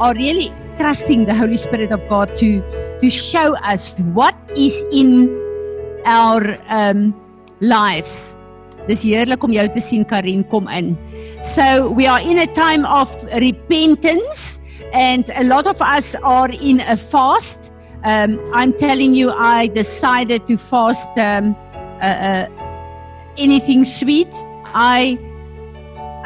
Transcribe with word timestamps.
are 0.00 0.14
really 0.14 0.50
trusting 0.78 1.26
the 1.26 1.34
Holy 1.34 1.56
Spirit 1.56 1.92
of 1.92 2.00
God 2.08 2.34
to 2.36 2.64
to 3.00 3.08
show 3.08 3.54
us 3.60 3.94
what 4.16 4.34
is 4.56 4.84
in 4.90 5.28
our 6.04 6.56
um 6.68 7.14
lives. 7.60 8.36
Dis 8.88 9.04
heerlik 9.04 9.44
om 9.44 9.52
jou 9.52 9.66
te 9.68 9.80
sien 9.84 10.04
Karin 10.08 10.42
kom 10.50 10.68
in. 10.72 10.96
So 11.44 11.92
we 11.92 12.08
are 12.08 12.20
in 12.20 12.40
a 12.40 12.46
time 12.46 12.88
of 12.88 13.12
repentance 13.44 14.60
and 14.92 15.30
a 15.36 15.44
lot 15.44 15.66
of 15.66 15.80
us 15.82 16.16
are 16.22 16.50
in 16.50 16.80
a 16.80 16.96
fast. 16.96 17.72
Um, 18.02 18.40
I'm 18.54 18.72
telling 18.72 19.14
you, 19.14 19.30
I 19.30 19.68
decided 19.68 20.46
to 20.46 20.56
fast 20.56 21.18
um, 21.18 21.54
uh, 22.00 22.06
uh, 22.06 22.46
anything 23.36 23.84
sweet. 23.84 24.32
I 24.72 25.18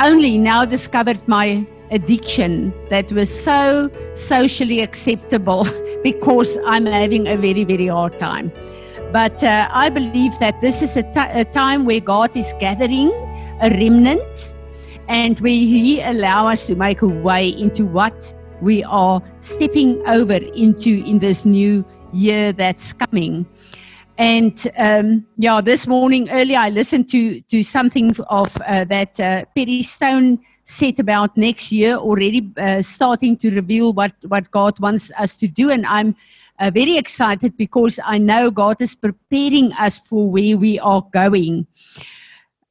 only 0.00 0.38
now 0.38 0.64
discovered 0.64 1.26
my 1.26 1.66
addiction 1.94 2.74
that 2.90 3.10
was 3.12 3.30
so 3.30 3.90
socially 4.14 4.80
acceptable 4.80 5.64
because 6.02 6.58
I'm 6.66 6.86
having 6.86 7.28
a 7.28 7.36
very, 7.36 7.64
very 7.64 7.86
hard 7.86 8.18
time. 8.18 8.52
But 9.12 9.44
uh, 9.44 9.68
I 9.70 9.90
believe 9.90 10.36
that 10.40 10.60
this 10.60 10.82
is 10.82 10.96
a, 10.96 11.02
t- 11.04 11.40
a 11.40 11.44
time 11.44 11.84
where 11.84 12.00
God 12.00 12.36
is 12.36 12.52
gathering 12.58 13.10
a 13.60 13.70
remnant 13.70 14.56
and 15.08 15.38
where 15.40 15.52
He 15.52 16.00
allow 16.00 16.48
us 16.48 16.66
to 16.66 16.74
make 16.74 17.02
a 17.02 17.06
way 17.06 17.48
into 17.48 17.86
what 17.86 18.34
we 18.60 18.82
are 18.84 19.22
stepping 19.40 20.02
over 20.06 20.34
into 20.34 21.04
in 21.04 21.20
this 21.20 21.44
new 21.44 21.84
year 22.12 22.52
that's 22.52 22.92
coming. 22.92 23.46
And 24.18 24.56
um, 24.78 25.26
yeah, 25.36 25.60
this 25.60 25.86
morning 25.86 26.30
earlier 26.30 26.58
I 26.58 26.70
listened 26.70 27.08
to 27.10 27.40
to 27.42 27.62
something 27.62 28.16
of 28.28 28.56
uh, 28.62 28.84
that 28.84 29.18
uh, 29.18 29.44
Perry 29.56 29.82
Stone 29.82 30.40
said 30.64 30.98
about 30.98 31.36
next 31.36 31.70
year 31.70 31.96
already 31.96 32.50
uh, 32.56 32.82
starting 32.82 33.36
to 33.36 33.50
reveal 33.50 33.92
what 33.92 34.12
what 34.28 34.50
God 34.50 34.80
wants 34.80 35.12
us 35.18 35.36
to 35.36 35.48
do, 35.48 35.70
and 35.70 35.86
I'm 35.86 36.16
uh, 36.58 36.70
very 36.70 36.96
excited 36.96 37.56
because 37.56 38.00
I 38.04 38.18
know 38.18 38.50
God 38.50 38.80
is 38.80 38.94
preparing 38.94 39.72
us 39.72 39.98
for 39.98 40.30
where 40.30 40.56
we 40.56 40.78
are 40.78 41.02
going. 41.12 41.66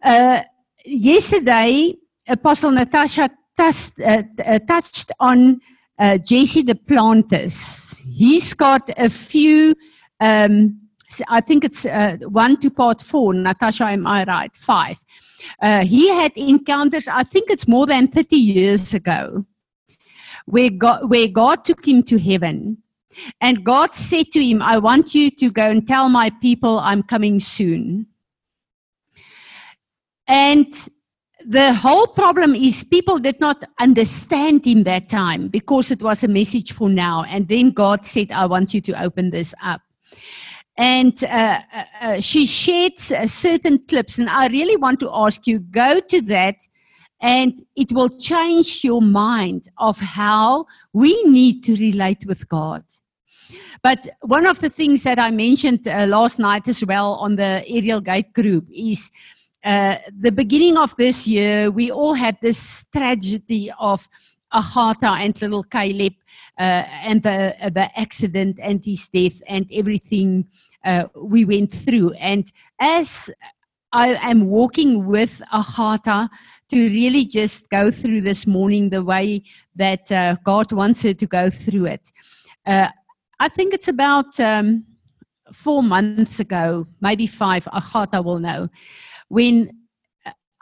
Uh, 0.04 0.42
yesterday, 0.86 1.96
Apostle 2.28 2.72
Natasha 2.72 3.30
touched, 3.56 4.00
uh, 4.00 4.24
uh, 4.46 4.60
touched 4.60 5.12
on 5.20 5.62
uh, 6.00 6.18
Jesse 6.18 6.64
Duplantis. 6.64 7.98
He's 8.00 8.54
got 8.54 8.90
a 8.98 9.10
few, 9.10 9.76
um, 10.20 10.80
I 11.28 11.42
think 11.42 11.64
it's 11.64 11.86
uh, 11.86 12.18
one 12.22 12.58
to 12.62 12.70
part 12.70 13.02
four. 13.02 13.34
Natasha, 13.34 13.86
am 13.86 14.08
I 14.08 14.24
right? 14.24 14.56
Five. 14.56 15.04
Uh, 15.62 15.86
he 15.86 16.10
had 16.10 16.32
encounters, 16.36 17.08
I 17.08 17.24
think 17.24 17.50
it's 17.50 17.68
more 17.68 17.86
than 17.86 18.08
30 18.08 18.36
years 18.36 18.94
ago, 18.94 19.46
where 20.46 20.70
God, 20.70 21.10
where 21.10 21.28
God 21.28 21.64
took 21.64 21.88
him 21.88 22.04
to 22.04 22.20
heaven. 22.20 22.78
And 23.40 23.64
God 23.64 23.94
said 23.94 24.32
to 24.34 24.44
him, 24.44 24.62
I 24.62 24.78
want 24.80 25.14
you 25.14 25.30
to 25.32 25.52
go 25.52 25.70
and 25.70 25.88
tell 25.88 26.10
my 26.10 26.32
people 26.42 26.80
I'm 26.80 27.04
coming 27.04 27.40
soon. 27.40 28.08
And 30.28 30.72
the 31.46 31.74
whole 31.74 32.08
problem 32.08 32.56
is 32.56 32.84
people 32.84 33.20
did 33.20 33.40
not 33.40 33.64
understand 33.80 34.66
him 34.66 34.84
that 34.84 35.10
time 35.10 35.50
because 35.50 35.92
it 35.92 36.02
was 36.02 36.24
a 36.24 36.28
message 36.28 36.72
for 36.72 36.90
now. 36.90 37.24
And 37.24 37.48
then 37.48 37.72
God 37.72 38.06
said, 38.06 38.32
I 38.32 38.46
want 38.46 38.74
you 38.74 38.82
to 38.82 39.04
open 39.04 39.30
this 39.32 39.54
up. 39.62 39.82
And 40.78 41.24
uh, 41.24 41.28
uh, 41.28 41.84
uh 42.02 42.20
she 42.20 42.46
shared 42.46 43.00
certain 43.00 43.80
clips, 43.88 44.18
and 44.18 44.30
I 44.30 44.48
really 44.48 44.76
want 44.76 45.00
to 45.02 45.10
ask 45.14 45.46
you 45.46 45.60
go 45.60 46.00
to 46.00 46.22
that, 46.22 46.56
and 47.22 47.54
it 47.76 47.92
will 47.92 48.10
change 48.10 48.84
your 48.84 49.02
mind 49.02 49.70
of 49.78 50.00
how 50.00 50.66
we 50.92 51.24
need 51.24 51.64
to 51.66 51.76
relate 51.76 52.26
with 52.26 52.50
God. 52.50 52.84
But 53.84 54.08
one 54.22 54.48
of 54.48 54.60
the 54.62 54.70
things 54.70 55.04
that 55.04 55.20
I 55.20 55.30
mentioned 55.30 55.88
uh, 55.88 56.06
last 56.08 56.40
night 56.40 56.68
as 56.68 56.84
well 56.86 57.16
on 57.16 57.36
the 57.36 57.64
Aerial 57.68 58.02
Gate 58.02 58.34
group 58.34 58.66
is 58.74 59.12
uh, 59.64 59.98
the 60.20 60.32
beginning 60.32 60.78
of 60.78 60.96
this 60.98 61.28
year, 61.28 61.72
we 61.72 61.92
all 61.92 62.14
had 62.14 62.38
this 62.42 62.86
tragedy 62.92 63.72
of 63.80 64.10
Agatha 64.52 65.12
and 65.12 65.42
little 65.42 65.64
Caleb 65.64 66.14
uh, 66.60 66.86
and 67.04 67.24
the, 67.24 67.56
uh, 67.62 67.70
the 67.70 67.90
accident 68.00 68.60
and 68.62 68.84
his 68.86 69.10
death 69.10 69.42
and 69.48 69.68
everything 69.72 70.46
uh, 70.86 71.06
we 71.16 71.46
went 71.46 71.72
through. 71.72 72.12
And 72.14 72.52
as 72.80 73.30
I 73.92 74.16
am 74.30 74.48
walking 74.48 75.06
with 75.06 75.42
Agatha 75.52 76.30
to 76.70 76.76
really 76.76 77.26
just 77.26 77.70
go 77.70 77.92
through 77.92 78.22
this 78.22 78.48
morning 78.48 78.90
the 78.90 79.04
way 79.04 79.44
that 79.76 80.12
uh, 80.12 80.36
God 80.44 80.72
wants 80.72 81.04
her 81.04 81.14
to 81.14 81.28
go 81.28 81.50
through 81.50 81.86
it. 81.86 82.12
Uh, 82.66 82.88
I 83.40 83.50
think 83.50 83.74
it's 83.74 83.88
about 83.88 84.40
um, 84.40 84.86
four 85.52 85.84
months 85.84 86.40
ago, 86.40 86.88
maybe 87.02 87.28
five, 87.28 87.68
Agatha 87.72 88.22
will 88.22 88.40
know, 88.40 88.70
when 89.28 89.72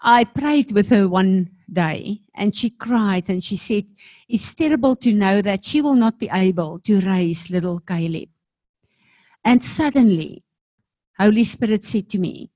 I 0.02 0.24
prayed 0.24 0.72
with 0.72 0.90
her 0.90 1.08
one 1.08 1.52
day 1.72 2.22
and 2.36 2.56
she 2.56 2.70
cried 2.70 3.30
and 3.30 3.44
she 3.44 3.56
said, 3.56 3.86
It's 4.28 4.54
terrible 4.56 4.96
to 4.98 5.14
know 5.14 5.42
that 5.42 5.64
she 5.64 5.82
will 5.82 5.96
not 5.96 6.20
be 6.20 6.30
able 6.32 6.80
to 6.80 7.00
raise 7.02 7.50
little 7.50 7.80
Caleb. 7.80 8.30
And 9.44 9.64
suddenly, 9.64 10.44
Holy 11.20 11.44
Spirit 11.44 11.84
said 11.84 12.10
to 12.10 12.20
me, 12.20 12.50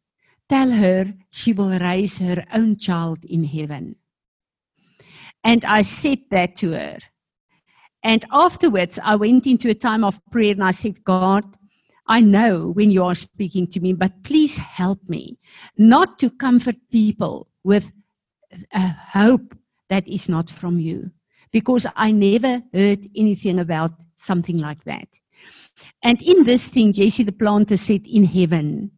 Tell 0.49 0.71
her 0.71 1.13
she 1.31 1.53
will 1.53 1.77
raise 1.79 2.19
her 2.19 2.43
own 2.53 2.77
child 2.77 3.23
in 3.25 3.43
heaven. 3.43 3.95
And 5.43 5.63
I 5.65 5.83
said 5.83 6.19
that 6.31 6.55
to 6.57 6.71
her. 6.71 6.99
And 8.03 8.25
afterwards, 8.31 8.99
I 9.03 9.15
went 9.15 9.47
into 9.47 9.69
a 9.69 9.73
time 9.75 10.03
of 10.03 10.19
prayer 10.31 10.53
and 10.53 10.63
I 10.63 10.71
said, 10.71 11.03
God, 11.03 11.57
I 12.07 12.21
know 12.21 12.67
when 12.69 12.91
you 12.91 13.03
are 13.03 13.15
speaking 13.15 13.67
to 13.67 13.79
me, 13.79 13.93
but 13.93 14.23
please 14.23 14.57
help 14.57 14.99
me 15.07 15.39
not 15.77 16.19
to 16.19 16.29
comfort 16.29 16.75
people 16.91 17.47
with 17.63 17.91
a 18.73 18.87
hope 18.89 19.55
that 19.89 20.07
is 20.07 20.29
not 20.29 20.49
from 20.49 20.79
you, 20.79 21.11
because 21.51 21.87
I 21.95 22.11
never 22.11 22.63
heard 22.73 23.07
anything 23.15 23.59
about 23.59 23.91
something 24.17 24.57
like 24.57 24.83
that. 24.85 25.07
And 26.01 26.21
in 26.21 26.43
this 26.43 26.69
thing, 26.69 26.93
Jesse 26.93 27.25
Duplantis 27.25 27.79
said, 27.79 28.05
in 28.07 28.23
heaven, 28.23 28.91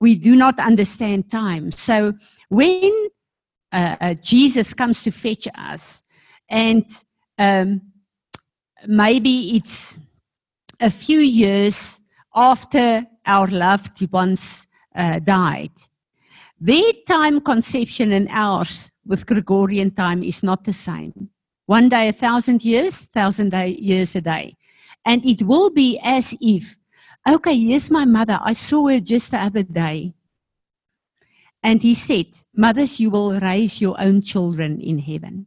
we 0.00 0.14
do 0.14 0.36
not 0.36 0.58
understand 0.58 1.30
time. 1.30 1.72
So 1.72 2.14
when 2.48 3.08
uh, 3.72 3.96
uh, 4.00 4.14
Jesus 4.14 4.74
comes 4.74 5.02
to 5.04 5.10
fetch 5.10 5.48
us, 5.54 6.02
and 6.48 6.86
um, 7.38 7.80
maybe 8.86 9.56
it's 9.56 9.98
a 10.80 10.90
few 10.90 11.18
years 11.18 12.00
after 12.38 13.04
our 13.26 13.48
loved 13.48 14.10
ones 14.12 14.68
uh, 14.94 15.18
died. 15.18 15.72
Their 16.60 16.92
time 17.06 17.40
conception 17.40 18.12
and 18.12 18.28
ours 18.30 18.92
with 19.04 19.26
Gregorian 19.26 19.90
time 19.90 20.22
is 20.22 20.42
not 20.42 20.62
the 20.62 20.72
same. 20.72 21.30
One 21.66 21.88
day, 21.88 22.08
a 22.08 22.12
thousand 22.12 22.64
years, 22.64 23.04
thousand 23.06 23.50
day, 23.50 23.68
years 23.68 24.14
a 24.14 24.20
day. 24.20 24.56
And 25.04 25.24
it 25.26 25.42
will 25.42 25.70
be 25.70 25.98
as 26.02 26.34
if, 26.40 26.78
okay, 27.28 27.58
here's 27.58 27.90
my 27.90 28.04
mother. 28.04 28.38
I 28.40 28.52
saw 28.52 28.88
her 28.88 29.00
just 29.00 29.32
the 29.32 29.38
other 29.38 29.64
day. 29.64 30.14
And 31.62 31.82
he 31.82 31.94
said, 31.94 32.26
Mothers, 32.56 33.00
you 33.00 33.10
will 33.10 33.38
raise 33.40 33.80
your 33.80 34.00
own 34.00 34.22
children 34.22 34.80
in 34.80 35.00
heaven. 35.00 35.46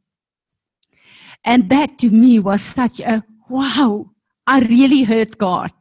And 1.44 1.70
that 1.70 1.98
to 2.00 2.10
me 2.10 2.40
was 2.40 2.62
such 2.62 3.00
a 3.00 3.24
wow, 3.50 4.12
I 4.46 4.60
really 4.60 5.04
heard 5.04 5.38
God. 5.38 5.72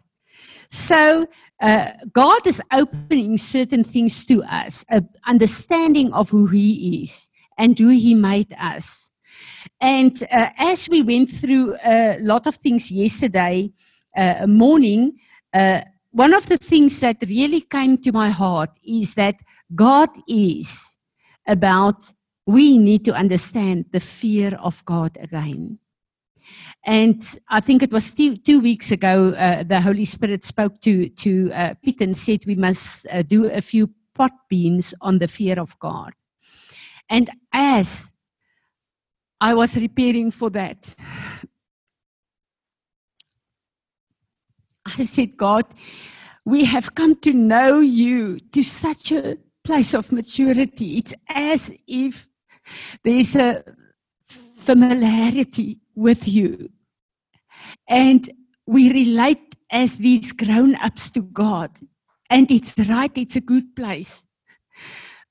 So, 0.71 1.27
uh, 1.61 1.91
God 2.13 2.47
is 2.47 2.63
opening 2.73 3.37
certain 3.37 3.85
things 3.85 4.25
to 4.27 4.43
us, 4.45 4.85
an 4.89 5.09
understanding 5.27 6.13
of 6.13 6.31
who 6.31 6.47
He 6.47 7.03
is 7.03 7.29
and 7.59 7.79
who 7.79 7.89
He 7.89 8.15
made 8.15 8.55
us. 8.59 9.11
And 9.81 10.13
uh, 10.31 10.51
as 10.57 10.89
we 10.89 11.03
went 11.03 11.29
through 11.29 11.77
a 11.85 12.19
lot 12.21 12.47
of 12.47 12.57
things 12.57 12.91
yesterday 12.91 13.73
uh, 14.17 14.47
morning, 14.47 15.19
uh, 15.53 15.83
one 16.13 16.35
of 16.35 16.47
the 16.49 16.59
things 16.59 17.01
that 17.01 17.17
really 17.23 17.61
came 17.61 17.99
to 17.99 18.13
my 18.13 18.31
heart 18.31 18.71
is 18.85 19.15
that 19.15 19.37
God 19.75 20.09
is 20.27 20.97
about 21.47 22.13
we 22.47 22.79
need 22.79 23.05
to 23.05 23.15
understand 23.15 23.87
the 23.93 24.01
fear 24.01 24.59
of 24.61 24.85
God 24.85 25.17
again. 25.21 25.79
And 26.85 27.23
I 27.49 27.61
think 27.61 27.83
it 27.83 27.93
was 27.93 28.15
two, 28.15 28.37
two 28.37 28.61
weeks 28.61 28.91
ago, 28.91 29.31
uh, 29.31 29.63
the 29.63 29.81
Holy 29.81 30.07
Spirit 30.07 30.45
spoke 30.45 30.81
to, 30.81 31.09
to 31.11 31.51
uh, 31.53 31.75
Pete 31.83 32.01
and 32.01 32.17
said 32.17 32.47
we 32.47 32.55
must 32.55 33.07
uh, 33.11 33.23
do 33.23 33.51
a 33.51 33.61
few 33.61 33.91
pot 34.15 34.33
beans 34.49 34.95
on 35.01 35.19
the 35.19 35.29
fear 35.29 35.61
of 35.61 35.79
God. 35.79 36.13
And 37.09 37.29
as 37.53 38.13
I 39.41 39.55
was 39.55 39.75
preparing 39.75 40.31
for 40.31 40.49
that, 40.51 40.95
I 44.87 45.05
said, 45.05 45.37
God, 45.37 45.67
we 46.45 46.65
have 46.65 46.95
come 46.95 47.17
to 47.17 47.33
know 47.33 47.81
you 47.81 48.39
to 48.39 48.63
such 48.63 49.13
a 49.13 49.37
place 49.65 49.95
of 49.95 50.11
maturity. 50.13 50.97
It's 50.97 51.15
as 51.29 51.73
if 51.87 52.29
there's 53.05 53.37
a 53.37 53.65
familiarity 54.27 55.80
with 55.95 56.29
you. 56.29 56.71
And 57.89 58.31
we 58.67 58.93
relate 58.93 59.57
as 59.71 59.99
these 59.99 60.33
grown 60.33 60.75
ups 60.77 61.11
to 61.13 61.23
God. 61.23 61.79
And 62.29 62.51
it's 62.51 62.79
right, 62.79 63.11
it's 63.17 63.37
a 63.37 63.41
good 63.41 63.75
place. 63.75 64.27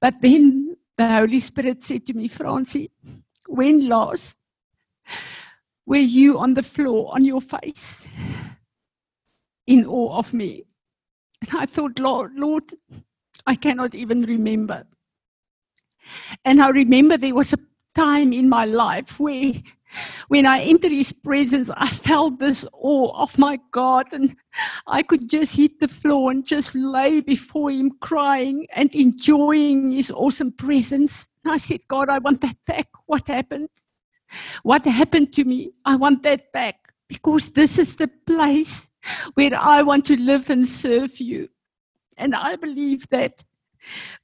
But 0.01 0.15
then 0.21 0.75
the 0.97 1.07
Holy 1.07 1.39
Spirit 1.39 1.81
said 1.81 2.06
to 2.06 2.13
me, 2.13 2.27
Francie, 2.27 2.91
when 3.47 3.88
last 3.88 4.38
were 5.85 5.97
you 5.97 6.38
on 6.38 6.53
the 6.53 6.63
floor 6.63 7.13
on 7.13 7.25
your 7.25 7.41
face 7.41 8.07
in 9.65 9.85
awe 9.85 10.17
of 10.17 10.33
me? 10.33 10.65
And 11.41 11.62
I 11.62 11.65
thought, 11.65 12.00
Lord, 12.00 12.33
Lord, 12.35 12.63
I 13.47 13.55
cannot 13.55 13.95
even 13.95 14.23
remember. 14.23 14.85
And 16.44 16.62
I 16.62 16.69
remember 16.69 17.17
there 17.17 17.35
was 17.35 17.53
a 17.53 17.57
time 17.95 18.33
in 18.33 18.50
my 18.50 18.65
life 18.65 19.19
where 19.19 19.53
when 20.27 20.45
I 20.45 20.62
entered 20.62 20.91
his 20.91 21.12
presence, 21.12 21.69
I 21.75 21.88
felt 21.88 22.39
this 22.39 22.65
awe 22.74 23.12
of 23.21 23.38
my 23.38 23.59
God, 23.71 24.13
and 24.13 24.36
I 24.86 25.01
could 25.01 25.30
just 25.30 25.56
hit 25.56 25.80
the 25.80 25.88
floor 25.88 26.31
and 26.31 26.45
just 26.45 26.75
lay 26.75 27.21
before 27.21 27.71
him, 27.71 27.91
crying 28.00 28.68
and 28.74 28.94
enjoying 28.94 29.91
his 29.91 30.12
awesome 30.12 30.51
presence. 30.51 31.27
And 31.44 31.53
I 31.53 31.57
said, 31.57 31.88
God, 31.88 32.09
I 32.09 32.19
want 32.19 32.41
that 32.41 32.57
back. 32.68 32.88
What 33.07 33.27
happened? 33.27 33.69
What 34.62 34.86
happened 34.86 35.33
to 35.33 35.44
me? 35.44 35.71
I 35.86 35.95
want 35.95 36.21
that 36.24 36.51
back 36.51 36.75
because 37.07 37.50
this 37.51 37.80
is 37.80 37.95
the 37.95 38.07
place 38.27 38.89
where 39.33 39.51
I 39.59 39.81
want 39.81 40.06
to 40.06 40.21
live 40.21 40.51
and 40.51 40.68
serve 40.68 41.19
you. 41.19 41.50
And 42.15 42.36
I 42.36 42.56
believe 42.56 43.09
that 43.09 43.44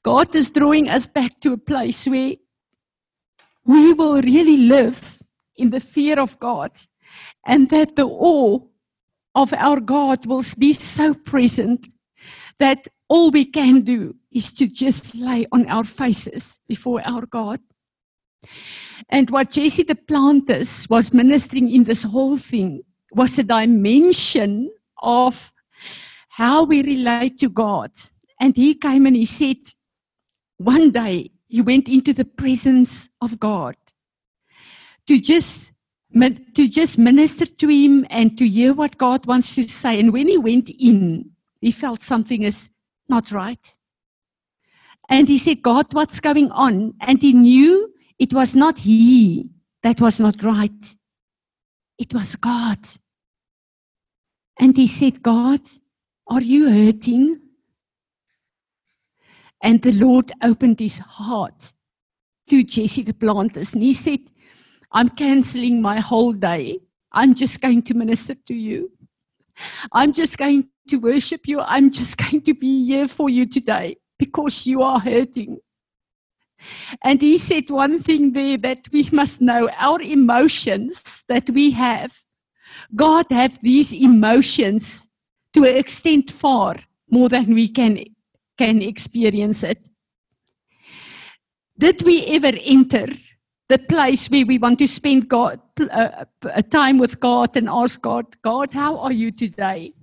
God 0.03 0.35
is 0.35 0.51
drawing 0.51 0.89
us 0.89 1.07
back 1.07 1.39
to 1.39 1.53
a 1.53 1.57
place 1.57 2.05
where 2.05 2.35
we 3.65 3.93
will 3.93 4.21
really 4.21 4.57
live 4.57 5.21
in 5.57 5.69
the 5.69 5.79
fear 5.79 6.19
of 6.19 6.39
God 6.39 6.71
and 7.45 7.69
that 7.69 7.95
the 7.95 8.05
awe 8.05 8.59
of 9.33 9.53
our 9.53 9.79
God 9.79 10.25
will 10.25 10.43
be 10.57 10.73
so 10.73 11.13
present 11.13 11.87
that 12.59 12.87
all 13.09 13.31
we 13.31 13.45
can 13.45 13.81
do 13.81 14.15
is 14.31 14.53
to 14.53 14.67
just 14.67 15.15
lay 15.15 15.45
on 15.51 15.67
our 15.67 15.83
faces 15.83 16.59
before 16.67 17.01
our 17.05 17.25
God. 17.25 17.59
And 19.09 19.29
what 19.29 19.51
Jesse 19.51 19.83
Duplantis 19.83 20.89
was 20.89 21.13
ministering 21.13 21.69
in 21.69 21.83
this 21.83 22.03
whole 22.03 22.37
thing 22.37 22.81
was 23.11 23.37
a 23.37 23.43
dimension 23.43 24.71
of 25.01 25.51
how 26.29 26.63
we 26.63 26.81
relate 26.81 27.37
to 27.39 27.49
God. 27.49 27.91
And 28.39 28.55
he 28.55 28.73
came 28.75 29.05
and 29.05 29.15
he 29.15 29.25
said, 29.25 29.57
one 30.57 30.91
day 30.91 31.31
he 31.47 31.61
went 31.61 31.87
into 31.87 32.13
the 32.13 32.25
presence 32.25 33.09
of 33.21 33.39
God 33.39 33.75
to 35.07 35.19
just 35.19 35.71
to 36.53 36.67
just 36.69 36.97
minister 36.97 37.45
to 37.45 37.67
him 37.67 38.05
and 38.09 38.37
to 38.37 38.47
hear 38.47 38.73
what 38.73 38.97
God 38.97 39.25
wants 39.25 39.53
to 39.55 39.63
say. 39.63 39.99
And 39.99 40.13
when 40.13 40.29
he 40.29 40.37
went 40.37 40.69
in, 40.69 41.31
he 41.59 41.71
felt 41.71 42.01
something 42.01 42.43
is 42.43 42.69
not 43.09 43.31
right. 43.31 43.73
And 45.09 45.27
he 45.27 45.37
said, 45.37 45.61
God, 45.61 45.93
what's 45.93 46.21
going 46.21 46.51
on? 46.51 46.93
And 47.01 47.21
he 47.21 47.33
knew 47.33 47.93
it 48.17 48.33
was 48.33 48.55
not 48.55 48.79
he 48.79 49.49
that 49.83 49.99
was 50.01 50.19
not 50.19 50.41
right. 50.41 50.95
It 51.99 52.13
was 52.13 52.35
God. 52.35 52.79
And 54.57 54.75
he 54.75 54.87
said, 54.87 55.21
God, 55.21 55.61
are 56.27 56.41
you 56.41 56.69
hurting? 56.69 57.41
And 59.65 59.81
the 59.81 59.93
Lord 59.93 60.31
opened 60.43 60.79
his 60.79 60.99
heart 60.99 61.73
to 62.49 62.63
Jesse 62.63 63.03
Duplantis. 63.03 63.73
And 63.73 63.81
he 63.81 63.93
said, 63.93 64.19
I'm 64.91 65.09
canceling 65.09 65.81
my 65.81 65.99
whole 65.99 66.33
day. 66.33 66.81
I'm 67.11 67.33
just 67.33 67.61
going 67.61 67.81
to 67.83 67.95
minister 67.95 68.35
to 68.35 68.53
you. 68.53 68.91
I'm 69.91 70.11
just 70.11 70.37
going 70.37 70.69
to 70.89 70.97
worship 70.97 71.47
you. 71.47 71.61
I'm 71.61 71.89
just 71.89 72.15
going 72.23 72.41
to 72.41 72.53
be 72.53 72.85
here 72.85 73.07
for 73.07 73.27
you 73.27 73.47
today 73.47 73.97
because 74.19 74.67
you 74.67 74.83
are 74.83 74.99
hurting. 74.99 75.57
And 77.03 77.19
he 77.19 77.39
said 77.39 77.71
one 77.71 77.97
thing 77.97 78.33
there 78.33 78.57
that 78.57 78.87
we 78.91 79.09
must 79.11 79.41
know 79.41 79.67
our 79.79 79.99
emotions 79.99 81.23
that 81.27 81.49
we 81.49 81.71
have. 81.71 82.21
God 82.95 83.25
have 83.31 83.59
these 83.61 83.91
emotions 83.91 85.09
to 85.53 85.63
an 85.63 85.75
extent 85.75 86.29
far 86.29 86.75
more 87.09 87.29
than 87.29 87.51
we 87.55 87.67
can, 87.67 87.97
can 88.57 88.81
experience 88.81 89.63
it. 89.63 89.89
Did 91.77 92.03
we 92.03 92.25
ever 92.27 92.53
enter 92.63 93.07
the 93.67 93.79
place 93.79 94.29
where 94.29 94.45
we 94.45 94.57
want 94.57 94.79
to 94.79 94.87
spend 94.87 95.27
God, 95.27 95.59
uh, 95.79 96.25
uh, 96.43 96.61
time 96.63 96.97
with 96.97 97.19
God 97.19 97.57
and 97.57 97.67
ask 97.67 98.01
God, 98.01 98.25
God, 98.41 98.73
how 98.73 98.97
are 98.97 99.11
you 99.11 99.31
today? 99.31 99.93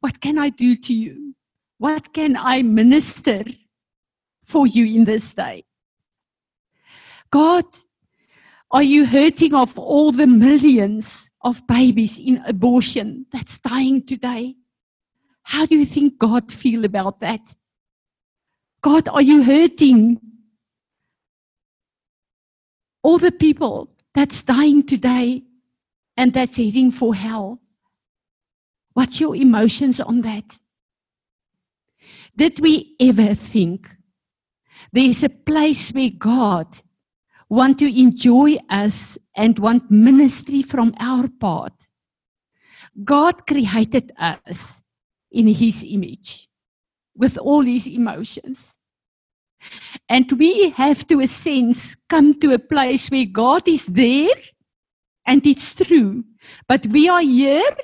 What 0.00 0.20
can 0.20 0.38
I 0.38 0.50
do 0.50 0.76
to 0.76 0.94
you? 0.94 1.34
What 1.78 2.12
can 2.12 2.36
I 2.36 2.62
minister 2.62 3.44
for 4.44 4.66
you 4.66 4.84
in 4.84 5.04
this 5.04 5.34
day? 5.34 5.64
God, 7.30 7.64
are 8.70 8.82
you 8.82 9.06
hurting 9.06 9.54
of 9.54 9.78
all 9.78 10.12
the 10.12 10.26
millions 10.26 11.30
of 11.42 11.66
babies 11.66 12.18
in 12.18 12.42
abortion 12.46 13.26
that's 13.32 13.58
dying 13.58 14.04
today? 14.04 14.56
How 15.44 15.64
do 15.64 15.76
you 15.76 15.86
think 15.86 16.18
God 16.18 16.52
feel 16.52 16.84
about 16.84 17.20
that? 17.20 17.54
God, 18.80 19.08
are 19.08 19.22
you 19.22 19.42
hurting 19.42 20.20
all 23.02 23.18
the 23.18 23.32
people 23.32 23.90
that's 24.14 24.42
dying 24.42 24.82
today 24.82 25.42
and 26.16 26.32
that's 26.32 26.56
heading 26.56 26.90
for 26.90 27.14
hell. 27.14 27.60
What's 28.92 29.20
your 29.20 29.36
emotions 29.36 30.00
on 30.00 30.22
that? 30.22 30.58
Did 32.36 32.60
we 32.60 32.96
ever 33.00 33.34
think 33.34 33.96
there's 34.92 35.22
a 35.22 35.28
place 35.28 35.90
where 35.90 36.10
God 36.10 36.80
want 37.48 37.78
to 37.78 38.00
enjoy 38.00 38.56
us 38.68 39.16
and 39.36 39.58
want 39.58 39.90
ministry 39.90 40.62
from 40.62 40.94
our 40.98 41.28
part? 41.28 41.88
God 43.04 43.46
created 43.46 44.12
us 44.18 44.82
in 45.30 45.46
his 45.46 45.84
image 45.88 46.47
with 47.18 47.36
all 47.36 47.62
his 47.62 47.86
emotions. 47.86 48.76
And 50.08 50.30
we 50.32 50.70
have 50.70 51.06
to, 51.08 51.20
a 51.20 51.26
sense, 51.26 51.96
come 52.08 52.38
to 52.40 52.54
a 52.54 52.58
place 52.58 53.10
where 53.10 53.26
God 53.26 53.66
is 53.66 53.86
there 53.86 54.34
and 55.26 55.46
it's 55.46 55.74
true. 55.74 56.24
But 56.68 56.86
we 56.86 57.08
are 57.08 57.20
here, 57.20 57.76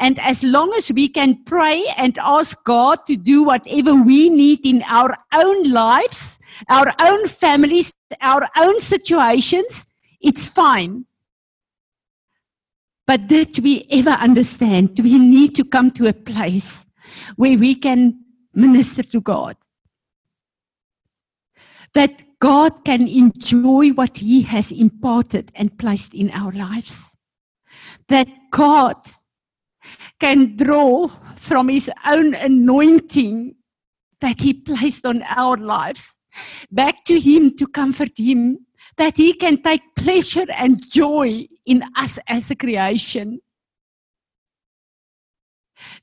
and 0.00 0.18
as 0.18 0.42
long 0.42 0.74
as 0.76 0.92
we 0.92 1.08
can 1.08 1.42
pray 1.44 1.84
and 1.96 2.18
ask 2.18 2.62
God 2.64 3.06
to 3.06 3.16
do 3.16 3.44
whatever 3.44 3.94
we 3.94 4.28
need 4.28 4.66
in 4.66 4.82
our 4.86 5.16
own 5.32 5.70
lives, 5.70 6.38
our 6.68 6.92
own 6.98 7.26
families, 7.28 7.94
our 8.20 8.48
own 8.56 8.80
situations, 8.80 9.86
it's 10.20 10.48
fine. 10.48 11.06
But 13.06 13.28
did 13.28 13.58
we 13.60 13.86
ever 13.90 14.10
understand 14.10 14.98
we 15.02 15.18
need 15.18 15.54
to 15.56 15.64
come 15.64 15.90
to 15.92 16.06
a 16.06 16.12
place 16.12 16.86
where 17.36 17.58
we 17.58 17.74
can 17.74 18.20
minister 18.60 19.02
to 19.02 19.20
God? 19.20 19.56
that 21.94 22.22
God 22.38 22.84
can 22.84 23.08
enjoy 23.08 23.90
what 23.90 24.18
He 24.18 24.42
has 24.42 24.72
imparted 24.72 25.50
and 25.54 25.78
placed 25.78 26.14
in 26.14 26.30
our 26.30 26.52
lives. 26.52 27.16
That 28.08 28.28
God 28.50 28.96
can 30.18 30.56
draw 30.56 31.08
from 31.36 31.68
His 31.68 31.90
own 32.06 32.34
anointing 32.34 33.54
that 34.20 34.40
He 34.40 34.54
placed 34.54 35.06
on 35.06 35.22
our 35.22 35.56
lives 35.56 36.16
back 36.70 37.04
to 37.04 37.18
Him 37.18 37.56
to 37.56 37.66
comfort 37.66 38.12
Him, 38.16 38.66
that 38.96 39.16
He 39.16 39.32
can 39.32 39.62
take 39.62 39.82
pleasure 39.96 40.46
and 40.52 40.88
joy 40.88 41.46
in 41.66 41.84
us 41.96 42.18
as 42.28 42.50
a 42.50 42.56
creation. 42.56 43.40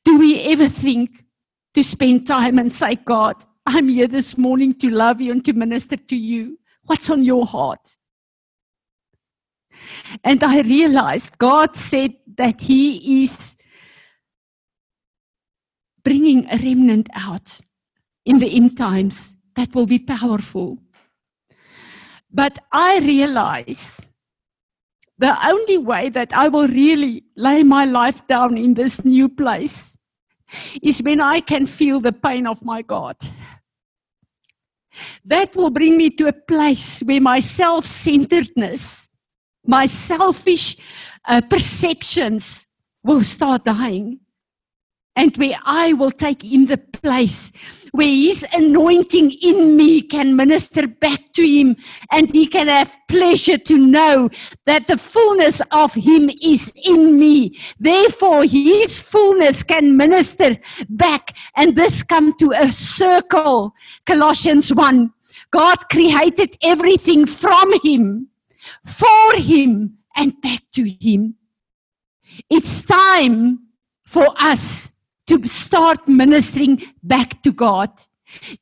Do 0.03 0.17
we 0.17 0.41
ever 0.41 0.67
think 0.67 1.23
to 1.77 1.83
spend 1.83 2.25
time 2.25 2.57
and 2.57 2.73
say, 2.73 2.95
God, 2.95 3.35
I'm 3.67 3.87
here 3.87 4.07
this 4.07 4.35
morning 4.35 4.73
to 4.79 4.89
love 4.89 5.21
you 5.21 5.31
and 5.31 5.45
to 5.45 5.53
minister 5.53 5.95
to 5.95 6.15
you. 6.15 6.57
What's 6.85 7.07
on 7.11 7.23
your 7.23 7.45
heart? 7.45 7.97
And 10.23 10.43
I 10.43 10.61
realized 10.61 11.37
God 11.37 11.75
said 11.75 12.15
that 12.35 12.61
He 12.61 13.23
is 13.23 13.55
bringing 16.03 16.47
a 16.49 16.57
remnant 16.57 17.09
out 17.13 17.59
in 18.25 18.39
the 18.39 18.49
end 18.55 18.75
times 18.75 19.35
that 19.55 19.75
will 19.75 19.85
be 19.85 19.99
powerful. 19.99 20.79
But 22.31 22.57
I 22.71 22.97
realize 22.99 24.07
the 25.19 25.37
only 25.47 25.77
way 25.77 26.09
that 26.09 26.33
I 26.33 26.47
will 26.47 26.67
really 26.67 27.23
lay 27.35 27.61
my 27.61 27.85
life 27.85 28.25
down 28.25 28.57
in 28.57 28.73
this 28.73 29.05
new 29.05 29.29
place 29.29 29.95
is 30.81 31.01
when 31.01 31.21
I 31.21 31.41
can 31.41 31.65
feel 31.65 31.99
the 31.99 32.13
pain 32.13 32.47
of 32.47 32.63
my 32.63 32.81
God. 32.81 33.15
That 35.25 35.55
will 35.55 35.69
bring 35.69 35.97
me 35.97 36.09
to 36.11 36.27
a 36.27 36.33
place 36.33 37.01
where 37.01 37.21
my 37.21 37.39
self 37.39 37.85
centeredness, 37.85 39.09
my 39.65 39.85
selfish 39.85 40.77
uh, 41.27 41.41
perceptions 41.41 42.65
will 43.03 43.23
start 43.23 43.65
dying 43.65 44.19
and 45.17 45.35
where 45.35 45.57
I 45.65 45.93
will 45.93 46.11
take 46.11 46.45
in 46.45 46.67
the 46.67 46.77
place 46.77 47.51
where 47.91 48.07
His 48.07 48.45
anointing 48.53 49.31
in 49.41 49.75
me 49.75 50.01
can 50.03 50.35
minister 50.35 50.87
back 50.87 51.33
to 51.33 51.43
Him 51.45 51.75
and 52.11 52.31
He 52.31 52.45
can 52.45 52.67
have 52.67 52.95
pleasure 53.09 53.57
to 53.57 53.77
know 53.77 54.29
that 54.65 54.85
the 54.85 54.97
fullness 54.97 55.61
of 55.71 55.95
Him 55.95 56.29
is 56.41 56.71
in 56.75 57.17
me. 57.17 57.57
Therefore, 57.79 58.43
His 58.45 58.99
fullness 58.99 59.63
can 59.63 59.97
minister 59.97 60.57
back 60.87 61.35
and 61.55 61.75
this 61.75 62.03
come 62.03 62.37
to 62.37 62.51
a 62.51 62.71
circle. 62.71 63.73
Colossians 64.05 64.71
1. 64.71 65.11
God 65.49 65.77
created 65.89 66.55
everything 66.61 67.25
from 67.25 67.73
Him, 67.83 68.27
for 68.85 69.35
Him, 69.35 69.97
and 70.15 70.39
back 70.41 70.61
to 70.73 70.87
Him. 70.87 71.35
It's 72.49 72.83
time 72.83 73.59
for 74.05 74.27
us 74.39 74.91
to 75.27 75.47
start 75.47 76.07
ministering 76.07 76.81
back 77.03 77.41
to 77.43 77.51
God. 77.51 77.91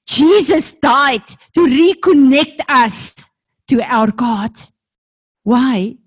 Jesus 0.06 0.74
died 0.76 1.26
to 1.54 1.62
reconnect 1.62 2.60
us 2.68 3.30
to 3.68 3.82
our 3.82 4.12
God. 4.12 4.52
Why? 5.44 5.98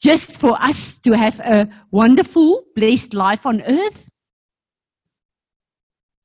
Just 0.00 0.36
for 0.36 0.60
us 0.62 0.98
to 1.00 1.12
have 1.12 1.40
a 1.40 1.68
wonderful, 1.90 2.64
blessed 2.74 3.14
life 3.14 3.46
on 3.46 3.62
earth? 3.62 4.08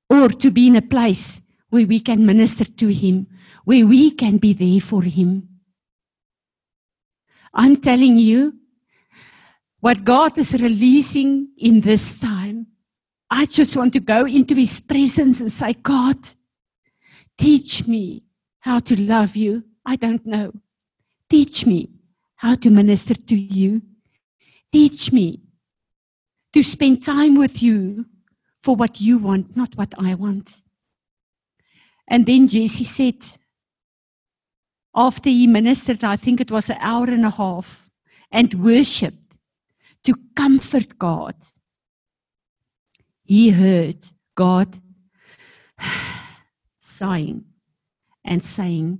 Or 0.09 0.29
to 0.29 0.51
be 0.51 0.67
in 0.67 0.75
a 0.75 0.81
place 0.81 1.41
where 1.69 1.85
we 1.85 1.99
can 1.99 2.25
minister 2.25 2.63
to 2.63 2.87
Him, 2.87 3.27
where 3.65 3.85
we 3.85 4.11
can 4.11 4.37
be 4.37 4.53
there 4.53 4.79
for 4.79 5.03
Him? 5.03 5.49
I'm 7.53 7.77
telling 7.77 8.17
you, 8.17 8.53
what 9.79 10.03
God 10.03 10.37
is 10.37 10.53
releasing 10.53 11.49
in 11.57 11.81
this 11.81 12.19
time 12.19 12.67
I 13.29 13.45
just 13.45 13.75
want 13.75 13.93
to 13.93 13.99
go 13.99 14.25
into 14.25 14.55
his 14.55 14.79
presence 14.79 15.41
and 15.41 15.51
say, 15.51 15.73
God, 15.73 16.17
teach 17.37 17.85
me 17.87 18.23
how 18.59 18.79
to 18.79 18.99
love 18.99 19.35
you. 19.35 19.63
I 19.85 19.95
don't 19.95 20.25
know. 20.25 20.53
Teach 21.29 21.65
me 21.65 21.89
how 22.35 22.55
to 22.55 22.69
minister 22.69 23.13
to 23.13 23.35
you. 23.35 23.81
Teach 24.71 25.11
me 25.11 25.41
to 26.53 26.63
spend 26.63 27.03
time 27.03 27.35
with 27.35 27.61
you 27.61 28.05
for 28.61 28.75
what 28.75 29.01
you 29.01 29.17
want, 29.17 29.57
not 29.57 29.75
what 29.75 29.93
I 29.97 30.15
want. 30.15 30.57
And 32.07 32.25
then 32.25 32.47
Jesse 32.47 32.83
said, 32.83 33.23
after 34.95 35.29
he 35.29 35.47
ministered, 35.47 36.03
I 36.03 36.15
think 36.15 36.41
it 36.41 36.49
was 36.49 36.69
an 36.69 36.77
hour 36.79 37.05
and 37.05 37.25
a 37.25 37.29
half, 37.29 37.89
and 38.31 38.53
worshiped 38.55 39.37
to 40.03 40.15
comfort 40.35 40.97
God 40.97 41.35
he 43.27 43.49
heard 43.49 43.97
God 44.35 44.79
sighing 46.79 47.43
and 48.23 48.41
saying, 48.41 48.99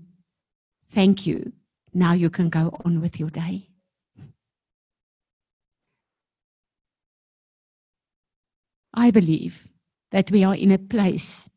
Thank 0.90 1.26
you. 1.26 1.54
Now 1.94 2.12
you 2.12 2.30
can 2.30 2.50
go 2.50 2.78
on 2.84 3.00
with 3.00 3.20
your 3.20 3.30
day. 3.30 3.70
I 8.94 9.12
believe 9.12 9.70
that 10.12 10.30
we 10.30 10.44
are 10.44 10.56
in 10.56 10.72
a 10.72 10.78
place 10.78 11.50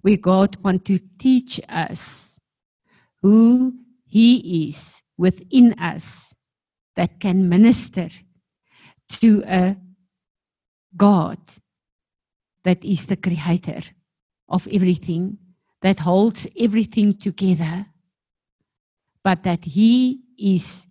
where 0.00 0.16
God 0.16 0.56
wants 0.64 0.84
to 0.88 0.98
teach 1.18 1.60
us 1.68 2.40
who 3.22 3.74
He 4.06 4.68
is 4.68 5.02
within 5.16 5.74
us 5.74 6.34
that 6.96 7.20
can 7.20 7.48
minister 7.48 8.08
to 9.20 9.44
a 9.46 9.76
God 10.96 11.38
that 12.68 12.84
is 12.84 13.06
the 13.06 13.16
creator 13.16 13.80
of 14.46 14.68
everything, 14.70 15.38
that 15.80 16.00
holds 16.00 16.46
everything 16.54 17.16
together, 17.16 17.86
but 19.24 19.42
that 19.42 19.64
He 19.64 20.20
is 20.38 20.86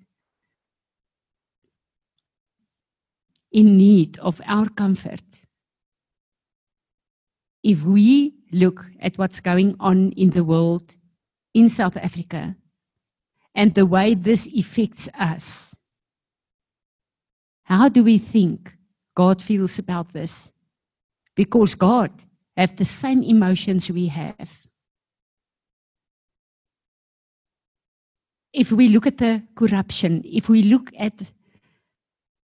in 3.52 3.78
need 3.78 4.18
of 4.18 4.42
our 4.48 4.70
comfort. 4.70 5.22
If 7.62 7.84
we 7.84 8.34
look 8.52 8.84
at 9.00 9.20
what's 9.20 9.40
going 9.40 9.76
on 9.80 10.14
in 10.14 10.32
the 10.32 10.44
world, 10.44 10.96
in 11.54 11.70
South 11.70 11.96
Africa, 11.96 12.56
and 13.54 13.76
the 13.76 13.86
way 13.86 14.16
this 14.16 14.48
affects 14.48 15.10
us, 15.14 15.76
how 17.66 17.88
do 17.88 18.04
we 18.04 18.18
think 18.18 18.76
God 19.14 19.44
feels 19.44 19.78
about 19.78 20.14
this? 20.14 20.52
Because 21.38 21.76
God 21.76 22.12
have 22.58 22.76
the 22.76 22.84
same 22.84 23.22
emotions 23.22 23.90
we 23.90 24.08
have. 24.08 24.50
If 28.52 28.72
we 28.72 28.90
look 28.90 29.06
at 29.06 29.20
the 29.20 29.44
corruption, 29.56 30.24
if 30.26 30.50
we 30.50 30.64
look 30.64 30.92
at 30.98 31.32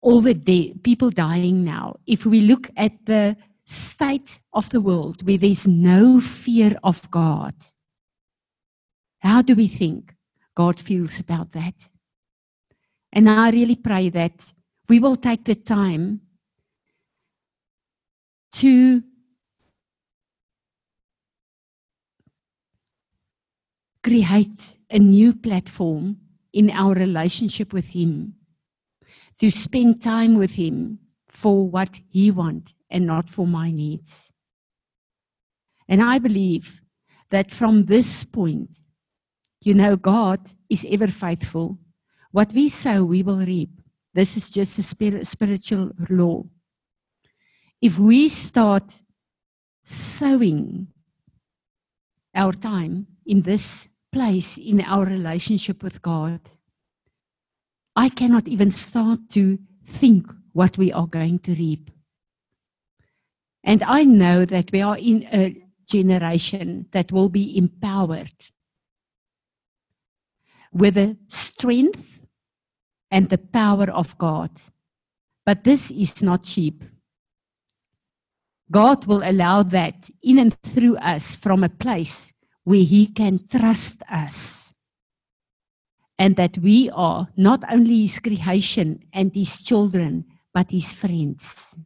all 0.01 0.21
the 0.21 0.33
day, 0.33 0.73
people 0.83 1.11
dying 1.11 1.63
now, 1.63 1.97
if 2.07 2.25
we 2.25 2.41
look 2.41 2.71
at 2.75 3.05
the 3.05 3.37
state 3.65 4.39
of 4.53 4.71
the 4.71 4.81
world 4.81 5.25
where 5.25 5.37
there's 5.37 5.67
no 5.67 6.19
fear 6.19 6.75
of 6.83 7.11
God, 7.11 7.53
how 9.19 9.43
do 9.43 9.53
we 9.53 9.67
think 9.67 10.15
God 10.55 10.79
feels 10.79 11.19
about 11.19 11.51
that? 11.51 11.75
And 13.13 13.29
I 13.29 13.51
really 13.51 13.75
pray 13.75 14.09
that 14.09 14.51
we 14.87 14.99
will 14.99 15.15
take 15.15 15.43
the 15.43 15.55
time 15.55 16.21
to 18.53 19.03
create 24.03 24.77
a 24.89 24.99
new 24.99 25.33
platform 25.33 26.17
in 26.53 26.71
our 26.71 26.93
relationship 26.93 27.73
with 27.73 27.89
Him, 27.89 28.35
to 29.39 29.51
spend 29.51 30.01
time 30.01 30.35
with 30.35 30.55
Him 30.55 30.99
for 31.27 31.67
what 31.67 31.99
He 32.09 32.31
wants 32.31 32.73
and 32.89 33.05
not 33.05 33.29
for 33.29 33.45
my 33.45 33.71
needs. 33.71 34.33
And 35.87 36.01
I 36.01 36.19
believe 36.19 36.81
that 37.29 37.51
from 37.51 37.85
this 37.85 38.23
point, 38.23 38.79
you 39.63 39.73
know, 39.73 39.95
God 39.95 40.53
is 40.69 40.85
ever 40.89 41.07
faithful. 41.07 41.77
What 42.31 42.53
we 42.53 42.69
sow, 42.69 43.03
we 43.03 43.21
will 43.23 43.39
reap. 43.39 43.81
This 44.13 44.37
is 44.37 44.49
just 44.49 44.79
a 44.79 45.25
spiritual 45.25 45.91
law 46.09 46.45
if 47.81 47.97
we 47.97 48.29
start 48.29 49.01
sowing 49.83 50.87
our 52.35 52.53
time 52.53 53.07
in 53.25 53.41
this 53.41 53.87
place 54.11 54.57
in 54.57 54.81
our 54.81 55.05
relationship 55.05 55.83
with 55.83 56.01
God, 56.01 56.41
I 57.95 58.09
cannot 58.09 58.47
even 58.47 58.71
start 58.71 59.29
to 59.29 59.59
think 59.85 60.31
what 60.53 60.77
we 60.77 60.91
are 60.91 61.07
going 61.07 61.39
to 61.39 61.53
reap. 61.53 61.91
And 63.63 63.83
I 63.83 64.03
know 64.03 64.45
that 64.45 64.71
we 64.71 64.81
are 64.81 64.97
in 64.97 65.27
a 65.31 65.61
generation 65.87 66.87
that 66.91 67.11
will 67.11 67.29
be 67.29 67.57
empowered 67.57 68.31
with 70.71 70.95
the 70.95 71.17
strength 71.27 72.21
and 73.11 73.29
the 73.29 73.37
power 73.37 73.89
of 73.89 74.17
God. 74.17 74.51
But 75.45 75.63
this 75.63 75.91
is 75.91 76.21
not 76.21 76.43
cheap. 76.43 76.83
God 78.71 79.07
will 79.07 79.21
allow 79.23 79.63
that 79.63 80.09
in 80.21 80.37
and 80.37 80.53
through 80.61 80.97
us 80.97 81.35
from 81.35 81.63
a 81.63 81.69
place 81.69 82.31
where 82.63 82.83
He 82.83 83.07
can 83.07 83.47
trust 83.47 84.03
us. 84.09 84.73
And 86.19 86.35
that 86.35 86.57
we 86.57 86.89
are 86.91 87.29
not 87.37 87.63
only 87.71 88.01
His 88.01 88.19
creation 88.19 88.99
and 89.13 89.33
His 89.33 89.63
children, 89.63 90.25
but 90.53 90.71
His 90.71 90.93
friends. 90.93 91.77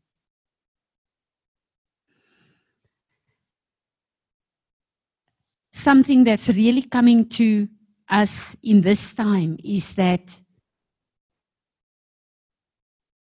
Something 5.72 6.24
that's 6.24 6.50
really 6.50 6.84
coming 6.84 7.28
to 7.30 7.68
us 8.10 8.56
in 8.62 8.82
this 8.82 9.13
time 9.13 9.58
is 9.63 9.94
that 9.96 10.40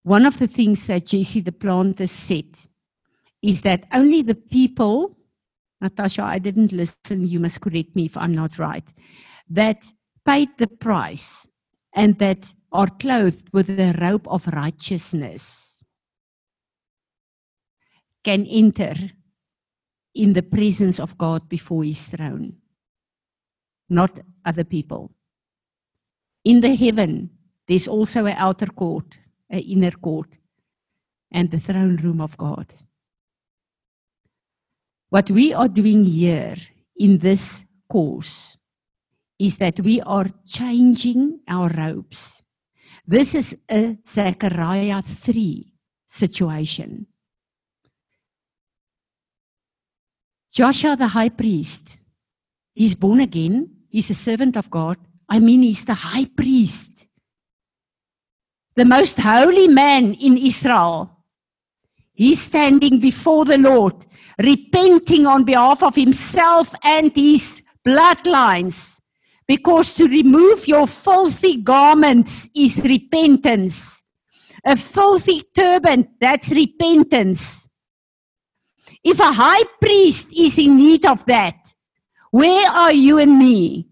one 0.03 0.25
of 0.25 0.39
the 0.39 0.47
things 0.47 0.87
that 0.87 1.07
Jesse 1.07 1.43
Duplantis 1.43 2.09
said 2.09 2.70
is 3.43 3.63
that 3.63 3.87
only 3.93 4.23
the 4.23 4.35
people, 4.37 5.17
Natasha, 5.81 6.25
I 6.25 6.39
didn't 6.41 6.73
listen, 6.73 7.27
you 7.27 7.41
must 7.41 7.61
correct 7.61 7.97
me 7.97 8.07
if 8.07 8.17
I'm 8.17 8.35
not 8.35 8.59
right, 8.59 8.89
that 9.51 9.93
paid 10.27 10.51
the 10.59 10.69
price 10.69 11.49
and 11.95 12.19
that 12.19 12.55
are 12.73 12.89
clothed 12.89 13.49
with 13.53 13.69
the 13.69 13.97
robe 14.01 14.27
of 14.29 14.47
righteousness 14.49 15.85
can 18.25 18.47
enter 18.47 18.95
in 20.15 20.35
the 20.35 20.43
presence 20.43 21.01
of 21.01 21.19
God 21.19 21.49
before 21.49 21.85
his 21.85 22.09
throne, 22.09 22.57
not 23.91 24.19
other 24.47 24.65
people. 24.65 25.13
In 26.45 26.61
the 26.61 26.75
heaven, 26.77 27.31
there's 27.69 27.89
also 27.89 28.27
an 28.27 28.37
outer 28.39 28.67
court, 28.67 29.19
an 29.51 29.61
inner 29.61 29.93
court. 29.93 30.29
and 31.33 31.51
the 31.51 31.61
throne 31.61 31.97
room 31.99 32.23
of 32.23 32.37
God. 32.39 32.67
What 35.11 35.29
we 35.31 35.53
are 35.53 35.69
doing 35.69 36.05
here 36.05 36.55
in 36.97 37.19
this 37.19 37.65
course 37.91 38.57
is 39.41 39.59
that 39.59 39.81
we 39.81 40.01
are 40.03 40.29
changing 40.47 41.41
our 41.49 41.69
robes. 41.69 42.43
This 43.07 43.35
is 43.35 43.59
a 43.69 43.99
Zechariah 44.07 45.03
3 45.03 45.73
situation. 46.07 47.07
Joshua 50.53 50.97
the 50.97 51.09
high 51.09 51.29
priest, 51.29 51.99
he's 52.75 52.95
born 52.95 53.21
again, 53.21 53.69
he's 53.89 54.11
a 54.11 54.15
servant 54.15 54.57
of 54.57 54.71
God. 54.71 54.97
I 55.29 55.41
mean, 55.41 55.63
he's 55.63 55.85
the 55.85 55.95
high 55.95 56.27
priest, 56.27 57.07
the 58.77 58.85
most 58.85 59.19
holy 59.19 59.67
man 59.67 60.15
in 60.15 60.37
Israel. 60.37 61.20
He's 62.21 62.43
standing 62.43 63.01
before 63.01 63.47
the 63.47 63.57
Lord, 63.57 63.95
repenting 64.39 65.25
on 65.25 65.45
behalf 65.45 65.83
of 65.83 65.95
himself 65.95 66.75
and 66.85 67.11
his 67.17 67.63
bloodlines. 67.83 69.01
Because 69.49 69.95
to 69.95 70.07
remove 70.07 70.69
your 70.69 70.87
filthy 70.87 71.63
garments 71.63 72.47
is 72.55 72.77
repentance. 72.85 74.05
A 74.67 74.77
filthy 74.77 75.45
turban, 75.57 76.09
that's 76.21 76.51
repentance. 76.51 77.71
If 79.03 79.19
a 79.19 79.33
high 79.33 79.65
priest 79.81 80.31
is 80.37 80.59
in 80.59 80.77
need 80.77 81.07
of 81.07 81.25
that, 81.25 81.73
where 82.33 82.69
are 82.69 82.93
you 82.93 83.17
and 83.17 83.39
me? 83.39 83.89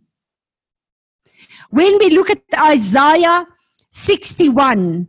When 1.70 1.96
we 1.96 2.10
look 2.10 2.28
at 2.28 2.42
Isaiah 2.54 3.46
61, 3.90 5.08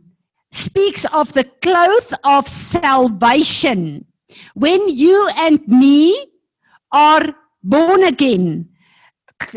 speaks 0.52 1.04
of 1.12 1.32
the 1.32 1.44
cloth 1.44 2.12
of 2.24 2.48
salvation. 2.48 4.06
When 4.54 4.88
you 4.88 5.28
and 5.36 5.66
me 5.68 6.26
are 6.92 7.34
born 7.62 8.04
again, 8.04 8.68